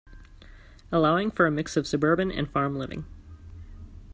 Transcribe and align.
Allowing 0.91 1.29
for 1.29 1.45
a 1.45 1.51
mix 1.51 1.77
of 1.77 1.85
suburban 1.85 2.31
and 2.31 2.49
farm 2.49 2.75
living. 2.75 3.05